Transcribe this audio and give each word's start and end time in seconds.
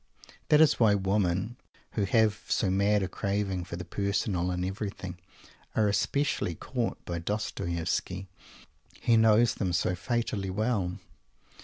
That 0.49 0.61
is 0.61 0.79
why 0.79 0.95
women 0.95 1.57
who 1.91 2.05
have 2.05 2.41
so 2.47 2.71
mad 2.71 3.03
a 3.03 3.07
craving 3.07 3.65
for 3.65 3.75
the 3.75 3.85
personal 3.85 4.49
in 4.49 4.65
everything 4.65 5.19
are 5.75 5.87
especially 5.87 6.55
caught 6.55 6.97
by 7.05 7.19
Dostoievsky. 7.19 8.25
He 8.99 9.15
knows 9.15 9.53
them 9.53 9.73
so 9.73 9.93
fatally 9.93 10.49
well. 10.49 10.97